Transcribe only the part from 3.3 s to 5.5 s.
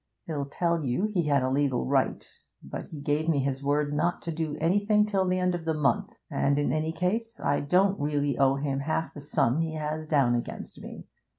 his word not to do anything till the